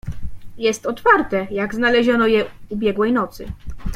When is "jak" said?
1.51-1.75